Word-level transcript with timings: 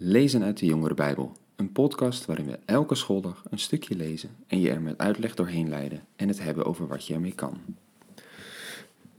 Lezen 0.00 0.42
uit 0.42 0.58
de 0.58 0.66
Jongere 0.66 0.94
Bijbel, 0.94 1.36
een 1.56 1.72
podcast 1.72 2.24
waarin 2.24 2.46
we 2.46 2.58
elke 2.64 2.94
schooldag 2.94 3.44
een 3.50 3.58
stukje 3.58 3.96
lezen 3.96 4.30
en 4.46 4.60
je 4.60 4.70
er 4.70 4.80
met 4.80 4.98
uitleg 4.98 5.34
doorheen 5.34 5.68
leiden 5.68 6.06
en 6.16 6.28
het 6.28 6.42
hebben 6.42 6.64
over 6.64 6.86
wat 6.86 7.06
je 7.06 7.14
ermee 7.14 7.34
kan. 7.34 7.60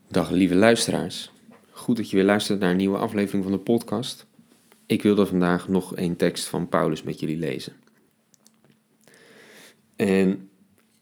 Dag 0.07 0.29
lieve 0.29 0.55
luisteraars, 0.55 1.31
goed 1.71 1.97
dat 1.97 2.09
je 2.09 2.15
weer 2.15 2.25
luistert 2.25 2.59
naar 2.59 2.69
een 2.69 2.77
nieuwe 2.77 2.97
aflevering 2.97 3.43
van 3.43 3.51
de 3.53 3.59
podcast. 3.59 4.25
Ik 4.85 5.01
wilde 5.01 5.25
vandaag 5.25 5.67
nog 5.67 5.97
een 5.97 6.15
tekst 6.15 6.45
van 6.45 6.69
Paulus 6.69 7.03
met 7.03 7.19
jullie 7.19 7.37
lezen. 7.37 7.73
En 9.95 10.49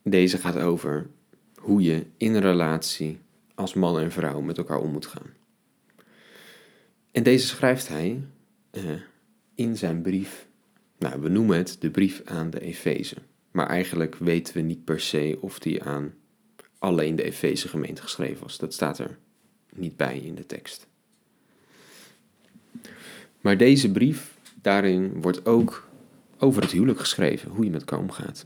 deze 0.03 0.37
gaat 0.37 0.57
over 0.57 1.09
hoe 1.55 1.81
je 1.81 2.05
in 2.17 2.35
een 2.35 2.41
relatie 2.41 3.19
als 3.55 3.73
man 3.73 3.99
en 3.99 4.11
vrouw 4.11 4.41
met 4.41 4.57
elkaar 4.57 4.79
om 4.79 4.91
moet 4.91 5.05
gaan. 5.05 5.33
En 7.11 7.23
deze 7.23 7.47
schrijft 7.47 7.87
hij 7.87 8.23
uh, 8.71 8.83
in 9.57 9.77
zijn 9.77 10.01
brief, 10.01 10.47
nou 10.97 11.21
we 11.21 11.29
noemen 11.29 11.57
het 11.57 11.77
de 11.79 11.89
brief 11.89 12.21
aan 12.25 12.49
de 12.49 12.61
Efeze. 12.61 13.15
Maar 13.51 13.67
eigenlijk 13.67 14.15
weten 14.15 14.53
we 14.53 14.61
niet 14.61 14.83
per 14.83 14.99
se 14.99 15.37
of 15.41 15.59
die 15.59 15.83
aan 15.83 16.13
alleen 16.79 17.15
de 17.15 17.23
Efeze 17.23 17.67
gemeente 17.67 18.01
geschreven 18.01 18.43
was. 18.43 18.57
Dat 18.57 18.73
staat 18.73 18.99
er 18.99 19.17
niet 19.75 19.97
bij 19.97 20.17
in 20.17 20.35
de 20.35 20.45
tekst. 20.45 20.87
Maar 23.41 23.57
deze 23.57 23.91
brief, 23.91 24.37
daarin 24.61 25.21
wordt 25.21 25.45
ook 25.45 25.87
over 26.37 26.61
het 26.61 26.71
huwelijk 26.71 26.99
geschreven, 26.99 27.51
hoe 27.51 27.65
je 27.65 27.71
met 27.71 27.79
elkaar 27.79 27.99
omgaat. 27.99 28.45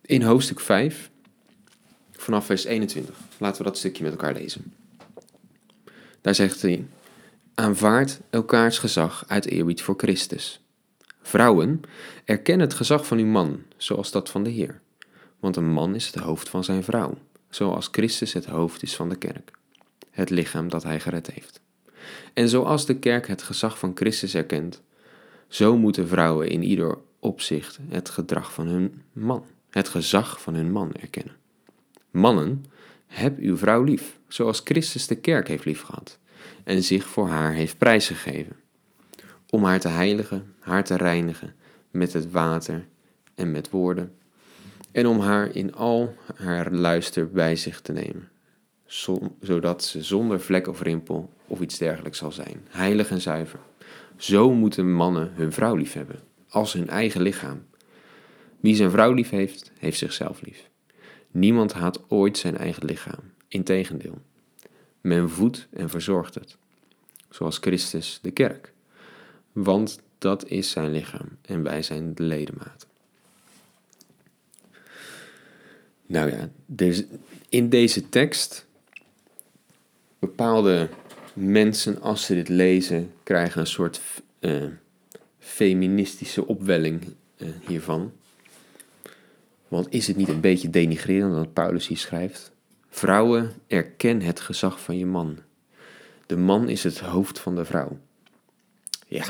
In 0.00 0.22
hoofdstuk 0.22 0.60
5, 0.60 1.10
vanaf 2.10 2.46
vers 2.46 2.64
21, 2.64 3.16
laten 3.38 3.62
we 3.62 3.68
dat 3.68 3.78
stukje 3.78 4.02
met 4.02 4.12
elkaar 4.12 4.34
lezen. 4.34 4.74
Daar 6.20 6.34
zegt 6.34 6.62
hij: 6.62 6.86
Aanvaard 7.54 8.20
elkaars 8.30 8.78
gezag 8.78 9.24
uit 9.26 9.46
eerbied 9.46 9.82
voor 9.82 9.94
Christus. 9.96 10.60
Vrouwen, 11.22 11.80
erken 12.24 12.60
het 12.60 12.74
gezag 12.74 13.06
van 13.06 13.18
uw 13.18 13.26
man, 13.26 13.62
zoals 13.76 14.10
dat 14.10 14.30
van 14.30 14.42
de 14.42 14.50
Heer. 14.50 14.80
Want 15.40 15.56
een 15.56 15.72
man 15.72 15.94
is 15.94 16.06
het 16.06 16.14
hoofd 16.14 16.48
van 16.48 16.64
zijn 16.64 16.82
vrouw, 16.82 17.18
zoals 17.48 17.88
Christus 17.90 18.32
het 18.32 18.44
hoofd 18.44 18.82
is 18.82 18.96
van 18.96 19.08
de 19.08 19.16
kerk, 19.16 19.50
het 20.10 20.30
lichaam 20.30 20.68
dat 20.68 20.82
hij 20.82 21.00
gered 21.00 21.30
heeft. 21.30 21.60
En 22.32 22.48
zoals 22.48 22.86
de 22.86 22.98
kerk 22.98 23.26
het 23.26 23.42
gezag 23.42 23.78
van 23.78 23.92
Christus 23.94 24.34
erkent, 24.34 24.82
zo 25.48 25.76
moeten 25.76 26.08
vrouwen 26.08 26.48
in 26.48 26.62
ieder 26.62 26.98
opzicht 27.18 27.78
het 27.88 28.08
gedrag 28.08 28.52
van 28.52 28.66
hun 28.66 29.02
man, 29.12 29.44
het 29.70 29.88
gezag 29.88 30.42
van 30.42 30.54
hun 30.54 30.72
man 30.72 30.92
erkennen. 30.92 31.36
Mannen, 32.10 32.64
heb 33.06 33.38
uw 33.38 33.56
vrouw 33.56 33.82
lief, 33.82 34.18
zoals 34.28 34.60
Christus 34.64 35.06
de 35.06 35.16
kerk 35.16 35.48
heeft 35.48 35.64
liefgehad 35.64 36.20
en 36.64 36.82
zich 36.82 37.06
voor 37.06 37.28
haar 37.28 37.52
heeft 37.52 37.78
prijsgegeven, 37.78 38.56
om 39.50 39.64
haar 39.64 39.80
te 39.80 39.88
heiligen, 39.88 40.54
haar 40.58 40.84
te 40.84 40.96
reinigen 40.96 41.54
met 41.90 42.12
het 42.12 42.30
water 42.30 42.86
en 43.34 43.50
met 43.50 43.70
woorden, 43.70 44.12
en 44.92 45.06
om 45.06 45.20
haar 45.20 45.56
in 45.56 45.74
al 45.74 46.14
haar 46.34 46.72
luister 46.72 47.30
bij 47.30 47.56
zich 47.56 47.80
te 47.80 47.92
nemen, 47.92 48.28
zodat 49.40 49.84
ze 49.84 50.02
zonder 50.02 50.40
vlek 50.40 50.66
of 50.66 50.80
rimpel 50.80 51.32
of 51.46 51.60
iets 51.60 51.78
dergelijks 51.78 52.18
zal 52.18 52.32
zijn, 52.32 52.66
heilig 52.68 53.10
en 53.10 53.20
zuiver. 53.20 53.60
Zo 54.16 54.52
moeten 54.52 54.92
mannen 54.92 55.32
hun 55.34 55.52
vrouw 55.52 55.74
lief 55.74 55.92
hebben, 55.92 56.20
als 56.48 56.72
hun 56.72 56.88
eigen 56.88 57.22
lichaam. 57.22 57.64
Wie 58.60 58.74
zijn 58.74 58.90
vrouw 58.90 59.12
lief 59.12 59.30
heeft, 59.30 59.72
heeft 59.78 59.98
zichzelf 59.98 60.42
lief. 60.42 60.70
Niemand 61.30 61.72
haat 61.72 62.00
ooit 62.08 62.38
zijn 62.38 62.56
eigen 62.56 62.84
lichaam, 62.84 63.32
integendeel. 63.48 64.18
Men 65.02 65.30
voedt 65.30 65.68
en 65.70 65.90
verzorgt 65.90 66.34
het, 66.34 66.56
zoals 67.30 67.58
Christus 67.58 68.18
de 68.22 68.30
kerk, 68.30 68.72
want 69.52 70.00
dat 70.18 70.46
is 70.46 70.70
zijn 70.70 70.90
lichaam 70.90 71.28
en 71.42 71.62
wij 71.62 71.82
zijn 71.82 72.14
de 72.14 72.22
ledematen. 72.22 72.88
Nou 76.06 76.30
ja, 76.30 76.48
in 77.48 77.68
deze 77.68 78.08
tekst 78.08 78.66
bepaalde 80.18 80.88
mensen, 81.32 82.00
als 82.00 82.24
ze 82.24 82.34
dit 82.34 82.48
lezen, 82.48 83.12
krijgen 83.22 83.60
een 83.60 83.66
soort 83.66 84.00
uh, 84.40 84.64
feministische 85.38 86.46
opwelling 86.46 87.02
uh, 87.36 87.48
hiervan. 87.66 88.12
Want 89.68 89.86
is 89.90 90.06
het 90.06 90.16
niet 90.16 90.28
een 90.28 90.40
beetje 90.40 90.70
denigrerend 90.70 91.34
wat 91.34 91.52
Paulus 91.52 91.86
hier 91.86 91.98
schrijft? 91.98 92.52
Vrouwen, 92.94 93.50
erken 93.66 94.20
het 94.20 94.40
gezag 94.40 94.80
van 94.80 94.98
je 94.98 95.06
man. 95.06 95.38
De 96.26 96.36
man 96.36 96.68
is 96.68 96.84
het 96.84 96.98
hoofd 96.98 97.38
van 97.38 97.54
de 97.56 97.64
vrouw. 97.64 97.98
Ja, 99.06 99.24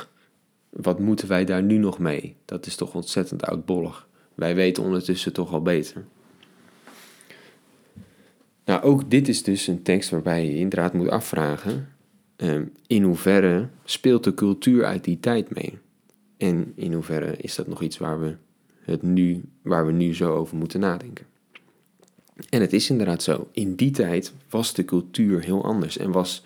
wat 0.71 0.99
moeten 0.99 1.29
wij 1.29 1.45
daar 1.45 1.63
nu 1.63 1.79
nog 1.79 1.99
mee? 1.99 2.37
Dat 2.45 2.67
is 2.67 2.77
toch 2.77 2.95
ontzettend 2.95 3.45
oudbollig. 3.45 4.09
Wij 4.35 4.55
weten 4.55 4.83
ondertussen 4.83 5.33
toch 5.33 5.53
al 5.53 5.63
beter. 5.63 6.05
Nou, 8.65 8.83
ook 8.83 9.11
dit 9.11 9.29
is 9.29 9.43
dus 9.43 9.67
een 9.67 9.83
tekst 9.83 10.11
waarbij 10.11 10.45
je 10.47 10.57
inderdaad 10.57 10.93
moet 10.93 11.09
afvragen: 11.09 11.89
ehm, 12.37 12.65
in 12.87 13.03
hoeverre 13.03 13.69
speelt 13.85 14.25
de 14.25 14.35
cultuur 14.35 14.85
uit 14.85 15.05
die 15.05 15.21
tijd 15.21 15.55
mee? 15.55 15.79
En 16.37 16.73
in 16.75 16.93
hoeverre 16.93 17.37
is 17.37 17.55
dat 17.55 17.67
nog 17.67 17.83
iets 17.83 17.99
waar 17.99 18.21
we, 18.21 18.37
het 18.81 19.03
nu, 19.03 19.43
waar 19.63 19.87
we 19.87 19.93
nu 19.93 20.15
zo 20.15 20.35
over 20.35 20.57
moeten 20.57 20.81
nadenken? 20.81 21.27
En 22.49 22.61
het 22.61 22.73
is 22.73 22.91
inderdaad 22.91 23.23
zo. 23.23 23.49
In 23.53 23.75
die 23.75 23.91
tijd 23.91 24.33
was 24.51 24.75
de 24.75 24.85
cultuur 24.85 25.43
heel 25.43 25.65
anders 25.65 25.99
en 25.99 26.11
was 26.11 26.45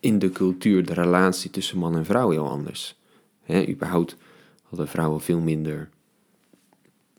in 0.00 0.18
de 0.18 0.30
cultuur 0.30 0.86
de 0.86 0.94
relatie 0.94 1.50
tussen 1.50 1.78
man 1.78 1.96
en 1.96 2.04
vrouw 2.04 2.30
heel 2.30 2.48
anders. 2.48 2.98
He, 3.42 3.68
überhaupt 3.68 4.16
hadden 4.62 4.88
vrouwen 4.88 5.20
veel 5.20 5.40
minder 5.40 5.88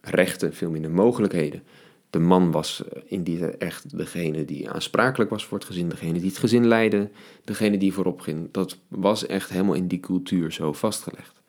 rechten, 0.01 0.53
veel 0.53 0.69
minder 0.69 0.91
mogelijkheden. 0.91 1.63
De 2.09 2.19
man 2.19 2.51
was 2.51 2.83
in 3.05 3.23
die 3.23 3.39
tijd 3.39 3.57
echt 3.57 3.97
degene 3.97 4.45
die 4.45 4.69
aansprakelijk 4.69 5.29
was 5.29 5.45
voor 5.45 5.57
het 5.57 5.67
gezin, 5.67 5.89
degene 5.89 6.19
die 6.19 6.29
het 6.29 6.37
gezin 6.37 6.67
leidde, 6.67 7.09
degene 7.43 7.77
die 7.77 7.93
voorop 7.93 8.21
ging. 8.21 8.49
Dat 8.51 8.77
was 8.87 9.25
echt 9.25 9.49
helemaal 9.49 9.73
in 9.73 9.87
die 9.87 9.99
cultuur 9.99 10.51
zo 10.51 10.73
vastgelegd. 10.73 11.41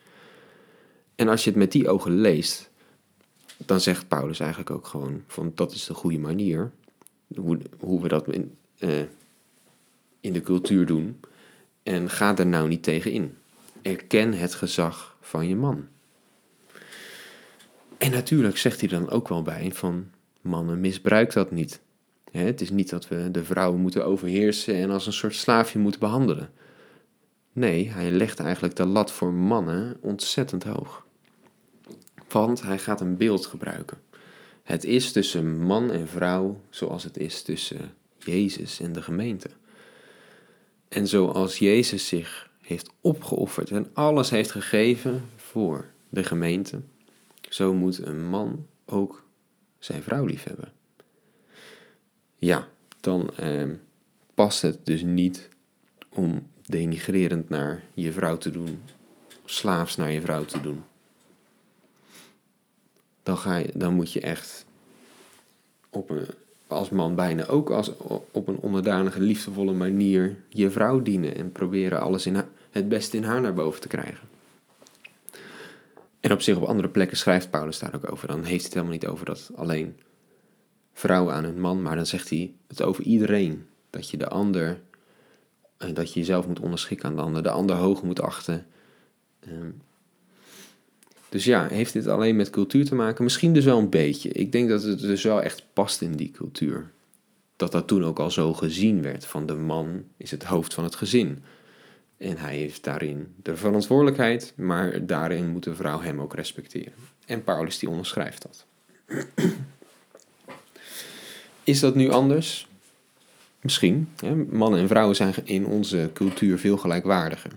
En 1.14 1.28
als 1.28 1.44
je 1.44 1.50
het 1.50 1.58
met 1.58 1.72
die 1.72 1.88
ogen 1.88 2.20
leest, 2.20 2.70
dan 3.72 3.80
zegt 3.80 4.08
Paulus 4.08 4.40
eigenlijk 4.40 4.70
ook 4.70 4.86
gewoon 4.86 5.22
van 5.26 5.52
dat 5.54 5.72
is 5.72 5.86
de 5.86 5.94
goede 5.94 6.18
manier, 6.18 6.70
hoe, 7.34 7.58
hoe 7.80 8.02
we 8.02 8.08
dat 8.08 8.28
in, 8.28 8.56
uh, 8.78 9.02
in 10.20 10.32
de 10.32 10.40
cultuur 10.40 10.86
doen. 10.86 11.20
En 11.82 12.10
ga 12.10 12.36
er 12.36 12.46
nou 12.46 12.68
niet 12.68 12.82
tegen 12.82 13.10
in. 13.10 13.36
Erken 13.82 14.32
het 14.32 14.54
gezag 14.54 15.16
van 15.20 15.48
je 15.48 15.56
man. 15.56 15.86
En 17.98 18.10
natuurlijk 18.10 18.56
zegt 18.56 18.80
hij 18.80 18.88
dan 18.88 19.10
ook 19.10 19.28
wel 19.28 19.42
bij 19.42 19.70
van 19.72 20.10
mannen 20.40 20.80
misbruik 20.80 21.32
dat 21.32 21.50
niet. 21.50 21.80
het 22.30 22.60
is 22.60 22.70
niet 22.70 22.90
dat 22.90 23.08
we 23.08 23.30
de 23.30 23.44
vrouwen 23.44 23.80
moeten 23.80 24.04
overheersen 24.04 24.74
en 24.74 24.90
als 24.90 25.06
een 25.06 25.12
soort 25.12 25.34
slaafje 25.34 25.78
moeten 25.78 26.00
behandelen. 26.00 26.50
Nee, 27.52 27.90
hij 27.90 28.10
legt 28.10 28.40
eigenlijk 28.40 28.76
de 28.76 28.86
lat 28.86 29.12
voor 29.12 29.32
mannen 29.32 29.96
ontzettend 30.00 30.64
hoog. 30.64 31.04
Want 32.32 32.62
hij 32.62 32.78
gaat 32.78 33.00
een 33.00 33.16
beeld 33.16 33.46
gebruiken. 33.46 33.98
Het 34.62 34.84
is 34.84 35.12
tussen 35.12 35.60
man 35.60 35.90
en 35.90 36.08
vrouw 36.08 36.60
zoals 36.70 37.04
het 37.04 37.16
is 37.16 37.42
tussen 37.42 37.94
Jezus 38.18 38.80
en 38.80 38.92
de 38.92 39.02
gemeente. 39.02 39.50
En 40.88 41.08
zoals 41.08 41.58
Jezus 41.58 42.06
zich 42.06 42.50
heeft 42.60 42.90
opgeofferd 43.00 43.70
en 43.70 43.90
alles 43.92 44.30
heeft 44.30 44.50
gegeven 44.50 45.24
voor 45.36 45.86
de 46.08 46.24
gemeente, 46.24 46.80
zo 47.48 47.74
moet 47.74 48.06
een 48.06 48.24
man 48.28 48.66
ook 48.84 49.24
zijn 49.78 50.02
vrouw 50.02 50.24
liefhebben. 50.24 50.72
Ja, 52.36 52.68
dan 53.00 53.30
eh, 53.36 53.68
past 54.34 54.62
het 54.62 54.86
dus 54.86 55.02
niet 55.02 55.48
om 56.08 56.46
denigrerend 56.66 57.48
naar 57.48 57.82
je 57.94 58.12
vrouw 58.12 58.38
te 58.38 58.50
doen, 58.50 58.82
slaafs 59.44 59.96
naar 59.96 60.12
je 60.12 60.20
vrouw 60.20 60.44
te 60.44 60.60
doen 60.60 60.82
dan, 63.22 63.36
ga 63.36 63.56
je, 63.56 63.70
dan 63.74 63.94
moet 63.94 64.12
je 64.12 64.20
echt 64.20 64.64
op 65.90 66.10
een, 66.10 66.26
als 66.66 66.90
man 66.90 67.14
bijna 67.14 67.46
ook 67.46 67.70
als, 67.70 67.96
op 68.30 68.48
een 68.48 68.58
onderdanige, 68.58 69.20
liefdevolle 69.20 69.72
manier 69.72 70.36
je 70.48 70.70
vrouw 70.70 71.02
dienen 71.02 71.36
en 71.36 71.52
proberen 71.52 72.00
alles 72.00 72.26
in 72.26 72.44
het 72.70 72.88
beste 72.88 73.16
in 73.16 73.24
haar 73.24 73.40
naar 73.40 73.54
boven 73.54 73.80
te 73.80 73.88
krijgen. 73.88 74.28
En 76.20 76.32
op 76.32 76.40
zich 76.40 76.56
op 76.56 76.62
andere 76.62 76.88
plekken 76.88 77.16
schrijft 77.16 77.50
Paulus 77.50 77.78
daar 77.78 77.94
ook 77.94 78.12
over. 78.12 78.28
Dan 78.28 78.36
heeft 78.36 78.48
hij 78.48 78.56
het 78.62 78.72
helemaal 78.72 78.92
niet 78.92 79.06
over 79.06 79.26
dat 79.26 79.50
alleen 79.54 79.96
vrouwen 80.92 81.34
aan 81.34 81.44
hun 81.44 81.60
man, 81.60 81.82
maar 81.82 81.96
dan 81.96 82.06
zegt 82.06 82.28
hij 82.28 82.54
het 82.66 82.82
over 82.82 83.04
iedereen. 83.04 83.66
Dat 83.90 84.10
je 84.10 84.16
de 84.16 84.28
ander, 84.28 84.80
eh, 85.76 85.94
dat 85.94 86.12
je 86.12 86.20
jezelf 86.20 86.46
moet 86.46 86.60
onderschikken 86.60 87.08
aan 87.08 87.16
de 87.16 87.22
ander, 87.22 87.42
de 87.42 87.50
ander 87.50 87.76
hoog 87.76 88.02
moet 88.02 88.20
achten. 88.20 88.66
Ehm, 89.40 89.70
dus 91.32 91.44
ja, 91.44 91.68
heeft 91.68 91.92
dit 91.92 92.06
alleen 92.06 92.36
met 92.36 92.50
cultuur 92.50 92.84
te 92.84 92.94
maken? 92.94 93.24
Misschien 93.24 93.52
dus 93.52 93.64
wel 93.64 93.78
een 93.78 93.88
beetje. 93.88 94.28
Ik 94.28 94.52
denk 94.52 94.68
dat 94.68 94.82
het 94.82 95.00
dus 95.00 95.22
wel 95.22 95.42
echt 95.42 95.64
past 95.72 96.00
in 96.00 96.12
die 96.12 96.30
cultuur. 96.30 96.90
Dat 97.56 97.72
dat 97.72 97.86
toen 97.86 98.04
ook 98.04 98.18
al 98.18 98.30
zo 98.30 98.54
gezien 98.54 99.02
werd. 99.02 99.26
Van 99.26 99.46
de 99.46 99.54
man 99.54 100.04
is 100.16 100.30
het 100.30 100.44
hoofd 100.44 100.74
van 100.74 100.84
het 100.84 100.94
gezin. 100.94 101.42
En 102.16 102.36
hij 102.36 102.56
heeft 102.56 102.84
daarin 102.84 103.34
de 103.42 103.56
verantwoordelijkheid, 103.56 104.52
maar 104.56 105.06
daarin 105.06 105.48
moet 105.48 105.64
de 105.64 105.74
vrouw 105.74 106.00
hem 106.00 106.20
ook 106.20 106.34
respecteren. 106.34 106.92
En 107.26 107.44
Paulus 107.44 107.78
die 107.78 107.88
onderschrijft 107.88 108.42
dat. 108.42 108.66
Is 111.64 111.80
dat 111.80 111.94
nu 111.94 112.10
anders? 112.10 112.68
Misschien. 113.60 114.08
Hè? 114.16 114.34
Mannen 114.34 114.80
en 114.80 114.88
vrouwen 114.88 115.16
zijn 115.16 115.34
in 115.44 115.66
onze 115.66 116.10
cultuur 116.12 116.58
veel 116.58 116.76
gelijkwaardiger. 116.76 117.52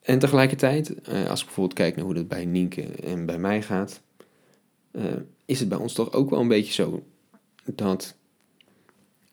En 0.00 0.18
tegelijkertijd, 0.18 1.00
eh, 1.00 1.28
als 1.28 1.40
ik 1.40 1.46
bijvoorbeeld 1.46 1.78
kijk 1.78 1.96
naar 1.96 2.04
hoe 2.04 2.14
dat 2.14 2.28
bij 2.28 2.44
Nienke 2.44 2.82
en 2.82 3.26
bij 3.26 3.38
mij 3.38 3.62
gaat, 3.62 4.00
eh, 4.90 5.04
is 5.44 5.60
het 5.60 5.68
bij 5.68 5.78
ons 5.78 5.92
toch 5.92 6.12
ook 6.12 6.30
wel 6.30 6.40
een 6.40 6.48
beetje 6.48 6.72
zo 6.72 7.02
dat 7.64 8.14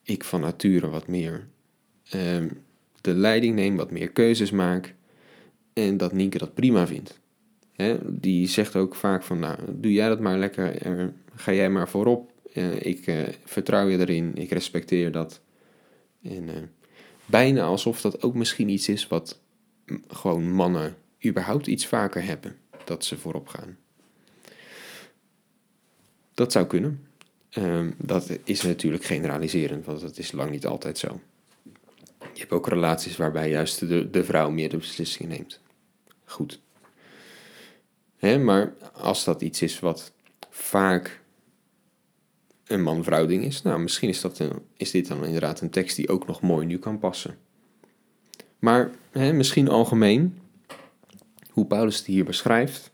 ik 0.03 0.23
van 0.23 0.41
nature 0.41 0.87
wat 0.87 1.07
meer 1.07 1.47
ehm, 2.09 2.47
de 3.01 3.13
leiding 3.13 3.55
neem, 3.55 3.75
wat 3.75 3.91
meer 3.91 4.09
keuzes 4.09 4.51
maak 4.51 4.93
en 5.73 5.97
dat 5.97 6.13
Nienke 6.13 6.37
dat 6.37 6.53
prima 6.53 6.87
vindt. 6.87 7.19
Die 8.05 8.47
zegt 8.47 8.75
ook 8.75 8.95
vaak 8.95 9.23
van, 9.23 9.39
nou, 9.39 9.57
doe 9.67 9.93
jij 9.93 10.07
dat 10.07 10.19
maar 10.19 10.37
lekker, 10.37 10.81
ga 11.35 11.53
jij 11.53 11.69
maar 11.69 11.89
voorop, 11.89 12.31
ik 12.79 13.33
vertrouw 13.43 13.87
je 13.87 13.97
erin, 13.97 14.35
ik 14.35 14.51
respecteer 14.51 15.11
dat. 15.11 15.41
En 16.23 16.49
bijna 17.25 17.63
alsof 17.63 18.01
dat 18.01 18.21
ook 18.21 18.33
misschien 18.33 18.69
iets 18.69 18.89
is 18.89 19.07
wat 19.07 19.39
gewoon 20.07 20.51
mannen 20.51 20.98
überhaupt 21.25 21.68
iets 21.68 21.88
vaker 21.88 22.24
hebben, 22.24 22.57
dat 22.86 23.06
ze 23.06 23.18
voorop 23.18 23.48
gaan. 23.48 23.78
Dat 26.34 26.51
zou 26.51 26.66
kunnen. 26.66 27.07
Um, 27.57 27.95
dat 27.98 28.38
is 28.44 28.62
natuurlijk 28.62 29.04
generaliserend, 29.06 29.86
want 29.86 30.01
dat 30.01 30.18
is 30.18 30.31
lang 30.31 30.51
niet 30.51 30.66
altijd 30.66 30.98
zo. 30.98 31.22
Je 32.34 32.39
hebt 32.39 32.51
ook 32.51 32.68
relaties 32.68 33.18
waarbij 33.18 33.50
juist 33.50 33.80
de, 33.80 34.10
de 34.10 34.24
vrouw 34.24 34.50
meer 34.50 34.69
de 34.69 34.78
beslissingen 34.78 35.31
neemt. 35.31 35.60
Goed. 36.25 36.60
Maar 38.19 38.74
als 38.94 39.24
dat 39.24 39.42
iets 39.42 39.62
is 39.62 39.80
wat 39.80 40.13
vaak 40.50 41.22
een 42.66 42.81
man-vrouw 42.81 43.25
ding 43.25 43.44
is, 43.44 43.62
nou 43.62 43.80
misschien 43.80 44.10
is, 44.10 44.22
dat 44.22 44.42
is 44.78 44.92
dit 44.92 45.07
dan 45.07 45.25
inderdaad 45.25 45.62
een 45.62 45.69
tekst 45.69 45.95
die 45.95 46.10
ook 46.10 46.28
nog 46.28 46.42
mooi 46.42 46.66
nu 46.66 46.80
kan 46.80 47.00
passen. 47.00 47.38
Maar 48.59 48.92
hè, 49.12 49.33
misschien 49.33 49.68
algemeen, 49.68 50.39
hoe 51.50 51.65
Paulus 51.65 51.98
het 51.98 52.06
hier 52.06 52.25
beschrijft, 52.25 52.92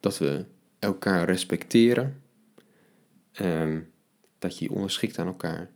dat 0.00 0.18
we 0.18 0.44
elkaar 0.78 1.24
respecteren, 1.24 2.22
ehm, 3.32 3.80
dat 4.38 4.58
je 4.58 4.64
je 4.64 4.70
onderschikt 4.70 5.18
aan 5.18 5.26
elkaar 5.26 5.70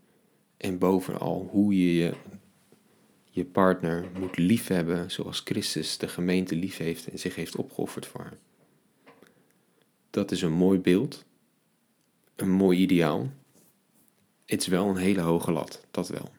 en 0.57 0.79
bovenal 0.79 1.49
hoe 1.51 1.79
je 1.79 1.95
je, 1.95 2.15
je 3.31 3.45
partner 3.45 4.05
moet 4.19 4.37
liefhebben 4.37 5.11
zoals 5.11 5.41
Christus 5.45 5.99
de 5.99 6.09
gemeente 6.09 6.57
lief 6.57 6.77
heeft 6.77 7.09
en 7.09 7.19
zich 7.19 7.35
heeft 7.35 7.57
opgeofferd 7.57 8.07
voor 8.07 8.21
haar. 8.21 8.39
Dat 10.11 10.31
is 10.31 10.43
een 10.43 10.53
mooi 10.53 10.79
beeld, 10.79 11.25
een 12.37 12.51
mooi 12.51 12.79
ideaal. 12.79 13.31
Het 14.45 14.61
is 14.61 14.67
wel 14.67 14.89
een 14.89 14.97
hele 14.97 15.21
hoge 15.21 15.53
lat, 15.53 15.87
dat 15.91 16.09
wel. 16.09 16.31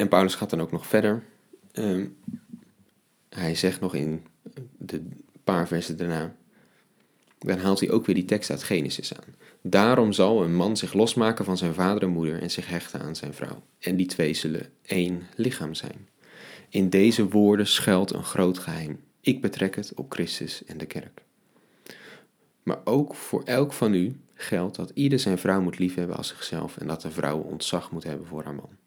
En 0.00 0.08
Paulus 0.08 0.34
gaat 0.34 0.50
dan 0.50 0.60
ook 0.60 0.72
nog 0.72 0.86
verder. 0.86 1.22
Ehm, 1.72 2.06
hij 3.28 3.54
zegt 3.54 3.80
nog 3.80 3.94
in 3.94 4.26
de 4.78 5.02
paar 5.44 5.66
versen 5.66 5.96
daarna. 5.96 6.34
Dan 7.38 7.58
haalt 7.58 7.80
hij 7.80 7.90
ook 7.90 8.06
weer 8.06 8.14
die 8.14 8.24
tekst 8.24 8.50
uit 8.50 8.62
Genesis 8.62 9.14
aan. 9.14 9.34
Daarom 9.62 10.12
zal 10.12 10.42
een 10.42 10.54
man 10.54 10.76
zich 10.76 10.92
losmaken 10.92 11.44
van 11.44 11.56
zijn 11.56 11.74
vader 11.74 12.02
en 12.02 12.08
moeder 12.08 12.42
en 12.42 12.50
zich 12.50 12.68
hechten 12.68 13.00
aan 13.00 13.16
zijn 13.16 13.34
vrouw. 13.34 13.62
En 13.78 13.96
die 13.96 14.06
twee 14.06 14.34
zullen 14.34 14.72
één 14.82 15.22
lichaam 15.36 15.74
zijn. 15.74 16.08
In 16.68 16.88
deze 16.88 17.28
woorden 17.28 17.66
schuilt 17.66 18.12
een 18.12 18.24
groot 18.24 18.58
geheim. 18.58 19.00
Ik 19.20 19.40
betrek 19.40 19.76
het 19.76 19.94
op 19.94 20.12
Christus 20.12 20.64
en 20.64 20.78
de 20.78 20.86
kerk. 20.86 21.22
Maar 22.62 22.80
ook 22.84 23.14
voor 23.14 23.42
elk 23.44 23.72
van 23.72 23.94
u 23.94 24.20
geldt 24.34 24.76
dat 24.76 24.90
ieder 24.94 25.18
zijn 25.18 25.38
vrouw 25.38 25.60
moet 25.60 25.78
liefhebben 25.78 26.16
als 26.16 26.28
zichzelf 26.28 26.76
en 26.76 26.86
dat 26.86 27.02
de 27.02 27.10
vrouw 27.10 27.38
ontzag 27.38 27.90
moet 27.90 28.04
hebben 28.04 28.26
voor 28.26 28.44
haar 28.44 28.54
man. 28.54 28.78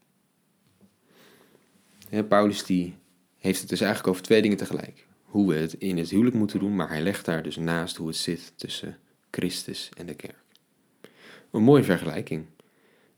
Paulus 2.21 2.65
die 2.65 2.95
heeft 3.37 3.59
het 3.59 3.69
dus 3.69 3.81
eigenlijk 3.81 4.09
over 4.09 4.23
twee 4.23 4.41
dingen 4.41 4.57
tegelijk. 4.57 5.07
Hoe 5.23 5.47
we 5.47 5.55
het 5.55 5.73
in 5.73 5.97
het 5.97 6.09
huwelijk 6.09 6.35
moeten 6.35 6.59
doen, 6.59 6.75
maar 6.75 6.89
hij 6.89 7.01
legt 7.01 7.25
daar 7.25 7.43
dus 7.43 7.55
naast 7.55 7.95
hoe 7.95 8.07
het 8.07 8.15
zit 8.15 8.53
tussen 8.55 8.97
Christus 9.31 9.89
en 9.97 10.05
de 10.05 10.13
kerk. 10.13 10.43
Een 11.51 11.63
mooie 11.63 11.83
vergelijking. 11.83 12.45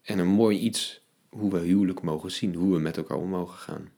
En 0.01 0.19
een 0.19 0.27
mooi 0.27 0.59
iets 0.59 1.01
hoe 1.29 1.51
we 1.51 1.59
huwelijk 1.59 2.01
mogen 2.01 2.31
zien, 2.31 2.55
hoe 2.55 2.73
we 2.73 2.79
met 2.79 2.97
elkaar 2.97 3.17
om 3.17 3.29
mogen 3.29 3.57
gaan. 3.57 3.89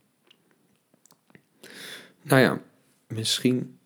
Nou 2.21 2.41
ja, 2.41 2.61
misschien, 3.07 3.79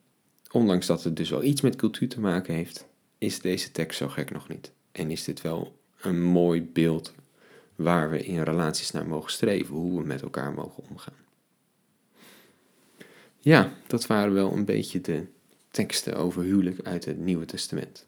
ondanks 0.52 0.86
dat 0.86 1.04
het 1.04 1.16
dus 1.16 1.30
wel 1.30 1.44
iets 1.44 1.62
met 1.62 1.76
cultuur 1.76 2.10
te 2.10 2.20
maken 2.20 2.54
heeft, 2.54 2.88
is 3.18 3.40
deze 3.40 3.72
tekst 3.72 3.98
zo 3.98 4.08
gek 4.08 4.32
nog 4.32 4.48
niet. 4.48 4.72
En 4.92 5.12
is 5.12 5.24
dit 5.24 5.42
wel 5.42 5.80
een 6.02 6.24
mooi 6.24 6.62
beeld 6.62 7.14
waar 7.84 8.10
we 8.10 8.26
in 8.26 8.42
relaties 8.42 8.92
naar 8.92 9.08
mogen 9.08 9.32
streven, 9.32 9.76
hoe 9.76 10.02
we 10.02 10.08
met 10.08 10.22
elkaar 10.22 10.54
mogen 10.54 10.84
omgaan. 10.90 11.14
Ja, 13.38 13.74
dat 13.88 14.08
waren 14.08 14.34
wel 14.34 14.54
een 14.54 14.66
beetje 14.66 15.02
de 15.02 15.26
teksten 15.72 16.16
over 16.16 16.44
huwelijk 16.44 16.82
uit 16.82 17.06
het 17.06 17.18
Nieuwe 17.18 17.46
Testament. 17.46 18.06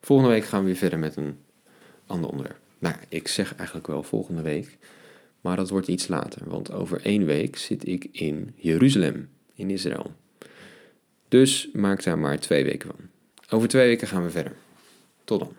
Volgende 0.00 0.32
week 0.32 0.44
gaan 0.44 0.60
we 0.60 0.66
weer 0.66 0.76
verder 0.76 0.98
met 0.98 1.16
een 1.16 1.38
ander 2.06 2.30
onderwerp. 2.30 2.60
Nou, 2.78 2.94
ik 3.08 3.28
zeg 3.28 3.56
eigenlijk 3.56 3.86
wel 3.86 4.02
volgende 4.02 4.42
week, 4.42 4.78
maar 5.40 5.56
dat 5.56 5.70
wordt 5.70 5.88
iets 5.88 6.08
later, 6.08 6.48
want 6.48 6.72
over 6.72 7.00
één 7.04 7.24
week 7.24 7.56
zit 7.56 7.86
ik 7.86 8.08
in 8.12 8.54
Jeruzalem, 8.56 9.28
in 9.54 9.70
Israël. 9.70 10.12
Dus 11.28 11.68
maak 11.72 12.02
daar 12.02 12.18
maar 12.18 12.38
twee 12.38 12.64
weken 12.64 12.88
van. 12.88 13.08
Over 13.48 13.68
twee 13.68 13.86
weken 13.86 14.08
gaan 14.08 14.22
we 14.22 14.30
verder. 14.30 14.56
Tot 15.24 15.38
dan. 15.38 15.52